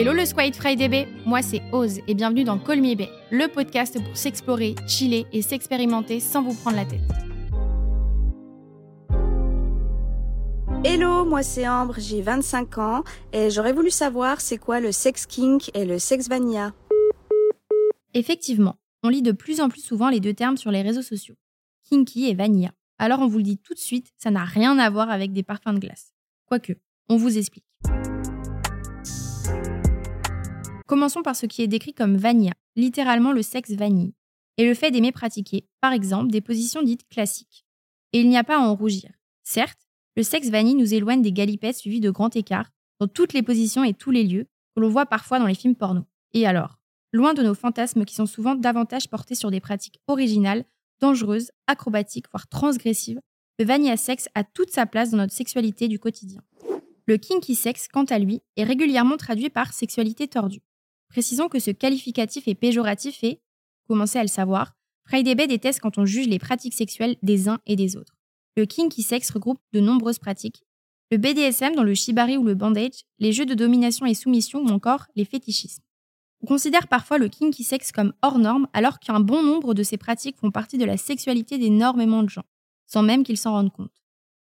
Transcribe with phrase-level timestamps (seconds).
[0.00, 4.00] Hello le Squid Friday Bay, moi c'est Oz et bienvenue dans Me Bay, le podcast
[4.00, 7.00] pour s'explorer, chiller et s'expérimenter sans vous prendre la tête.
[10.84, 15.26] Hello, moi c'est Ambre, j'ai 25 ans et j'aurais voulu savoir c'est quoi le sex
[15.26, 16.74] kink et le sex vanilla.
[18.14, 21.34] Effectivement, on lit de plus en plus souvent les deux termes sur les réseaux sociaux,
[21.82, 22.70] kinky et vanilla.
[23.00, 25.42] Alors on vous le dit tout de suite, ça n'a rien à voir avec des
[25.42, 26.14] parfums de glace.
[26.46, 26.74] Quoique,
[27.08, 27.67] on vous explique.
[30.88, 34.14] Commençons par ce qui est décrit comme vanilla, littéralement le sexe vanille,
[34.56, 37.66] et le fait d'aimer pratiquer, par exemple, des positions dites classiques.
[38.14, 39.10] Et il n'y a pas à en rougir.
[39.44, 42.70] Certes, le sexe vanille nous éloigne des galipettes suivies de grands écarts,
[43.00, 45.76] dans toutes les positions et tous les lieux, que l'on voit parfois dans les films
[45.76, 46.06] porno.
[46.32, 46.78] Et alors?
[47.12, 50.64] Loin de nos fantasmes qui sont souvent davantage portés sur des pratiques originales,
[51.00, 53.20] dangereuses, acrobatiques, voire transgressives,
[53.58, 56.40] le vanilla sexe a toute sa place dans notre sexualité du quotidien.
[57.04, 60.62] Le kinky sex, quant à lui, est régulièrement traduit par sexualité tordue.
[61.08, 63.40] Précisons que ce qualificatif est péjoratif et,
[63.88, 64.74] commencez à le savoir,
[65.06, 68.14] Friday déteste quand on juge les pratiques sexuelles des uns et des autres.
[68.56, 70.62] Le kinky sex regroupe de nombreuses pratiques.
[71.10, 74.68] Le BDSM dans le shibari ou le bandage, les jeux de domination et soumission ou
[74.68, 75.82] encore les fétichismes.
[76.42, 79.96] On considère parfois le kinky sex comme hors norme alors qu'un bon nombre de ces
[79.96, 82.44] pratiques font partie de la sexualité d'énormément de gens,
[82.86, 84.04] sans même qu'ils s'en rendent compte.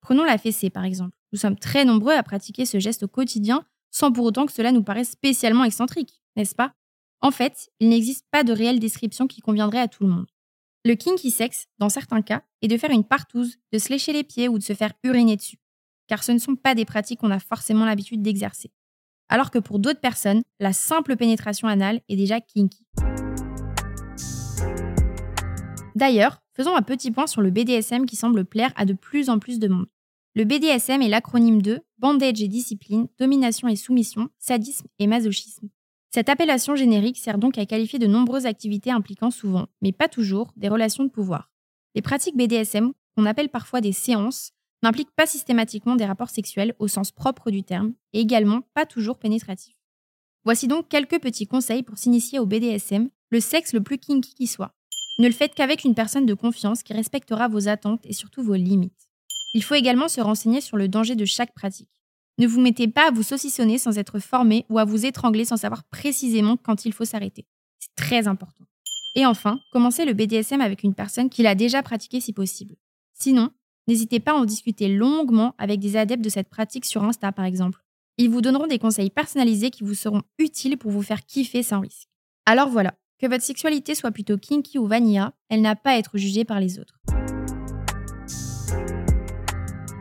[0.00, 1.16] Prenons la fessée par exemple.
[1.32, 4.72] Nous sommes très nombreux à pratiquer ce geste au quotidien sans pour autant que cela
[4.72, 6.72] nous paraisse spécialement excentrique, n'est-ce pas?
[7.20, 10.26] En fait, il n'existe pas de réelle description qui conviendrait à tout le monde.
[10.84, 14.24] Le kinky sex, dans certains cas, est de faire une partouze, de se lécher les
[14.24, 15.56] pieds ou de se faire uriner dessus,
[16.08, 18.70] car ce ne sont pas des pratiques qu'on a forcément l'habitude d'exercer.
[19.30, 22.84] Alors que pour d'autres personnes, la simple pénétration anale est déjà kinky.
[25.94, 29.38] D'ailleurs, faisons un petit point sur le BDSM qui semble plaire à de plus en
[29.38, 29.86] plus de monde.
[30.34, 35.68] Le BDSM est l'acronyme de Bandage et discipline, domination et soumission, sadisme et masochisme.
[36.14, 40.52] Cette appellation générique sert donc à qualifier de nombreuses activités impliquant souvent, mais pas toujours,
[40.56, 41.50] des relations de pouvoir.
[41.96, 44.52] Les pratiques BDSM, qu'on appelle parfois des séances,
[44.84, 49.18] n'impliquent pas systématiquement des rapports sexuels au sens propre du terme, et également pas toujours
[49.18, 49.74] pénétratifs.
[50.44, 54.46] Voici donc quelques petits conseils pour s'initier au BDSM, le sexe le plus kinky qui
[54.46, 54.72] soit.
[55.18, 58.54] Ne le faites qu'avec une personne de confiance qui respectera vos attentes et surtout vos
[58.54, 59.10] limites.
[59.52, 62.03] Il faut également se renseigner sur le danger de chaque pratique.
[62.36, 65.56] Ne vous mettez pas à vous saucissonner sans être formé ou à vous étrangler sans
[65.56, 67.46] savoir précisément quand il faut s'arrêter.
[67.78, 68.64] C'est très important.
[69.14, 72.74] Et enfin, commencez le BDSM avec une personne qui l'a déjà pratiqué si possible.
[73.12, 73.50] Sinon,
[73.86, 77.44] n'hésitez pas à en discuter longuement avec des adeptes de cette pratique sur Insta par
[77.44, 77.84] exemple.
[78.18, 81.80] Ils vous donneront des conseils personnalisés qui vous seront utiles pour vous faire kiffer sans
[81.80, 82.08] risque.
[82.46, 86.18] Alors voilà, que votre sexualité soit plutôt kinky ou vanilla, elle n'a pas à être
[86.18, 87.00] jugée par les autres.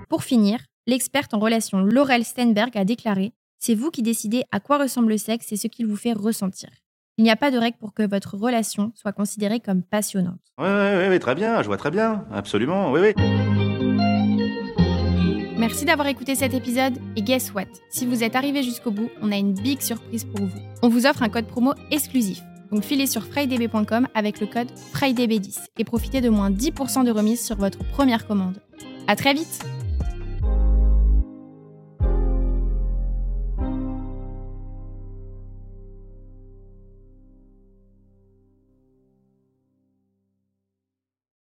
[0.09, 4.77] Pour finir, l'experte en relations Laurel Steinberg a déclaré C'est vous qui décidez à quoi
[4.77, 6.69] ressemble le sexe et ce qu'il vous fait ressentir.
[7.17, 10.41] Il n'y a pas de règle pour que votre relation soit considérée comme passionnante.
[10.57, 13.13] Oui, oui, oui, très bien, je vois très bien, absolument, oui, oui.
[15.57, 17.67] Merci d'avoir écouté cet épisode et guess what?
[17.89, 20.59] Si vous êtes arrivé jusqu'au bout, on a une big surprise pour vous.
[20.81, 22.41] On vous offre un code promo exclusif.
[22.71, 27.45] Donc filez sur frydb.com avec le code FRIDAYB10 et profitez de moins 10% de remise
[27.45, 28.57] sur votre première commande.
[29.07, 29.63] À très vite